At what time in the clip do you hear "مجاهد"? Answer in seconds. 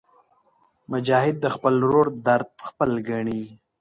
0.91-1.35